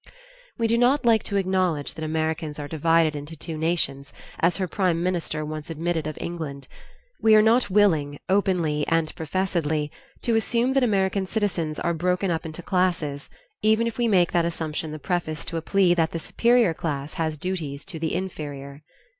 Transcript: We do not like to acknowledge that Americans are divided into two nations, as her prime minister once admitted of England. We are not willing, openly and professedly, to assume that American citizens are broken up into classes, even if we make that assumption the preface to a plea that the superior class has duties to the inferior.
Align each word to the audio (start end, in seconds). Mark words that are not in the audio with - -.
We 0.57 0.65
do 0.65 0.79
not 0.79 1.05
like 1.05 1.21
to 1.25 1.35
acknowledge 1.37 1.93
that 1.93 2.03
Americans 2.03 2.57
are 2.57 2.67
divided 2.67 3.15
into 3.15 3.35
two 3.35 3.55
nations, 3.55 4.11
as 4.39 4.57
her 4.57 4.67
prime 4.67 5.03
minister 5.03 5.45
once 5.45 5.69
admitted 5.69 6.07
of 6.07 6.17
England. 6.19 6.67
We 7.21 7.35
are 7.35 7.41
not 7.43 7.69
willing, 7.69 8.17
openly 8.27 8.83
and 8.87 9.13
professedly, 9.15 9.91
to 10.23 10.33
assume 10.35 10.73
that 10.73 10.81
American 10.83 11.27
citizens 11.27 11.79
are 11.79 11.93
broken 11.93 12.31
up 12.31 12.47
into 12.47 12.63
classes, 12.63 13.29
even 13.61 13.85
if 13.85 13.99
we 13.99 14.07
make 14.07 14.31
that 14.31 14.43
assumption 14.43 14.91
the 14.91 14.97
preface 14.97 15.45
to 15.45 15.57
a 15.57 15.61
plea 15.61 15.93
that 15.93 16.13
the 16.13 16.17
superior 16.19 16.73
class 16.73 17.13
has 17.21 17.37
duties 17.37 17.85
to 17.85 17.99
the 17.99 18.15
inferior. 18.15 18.81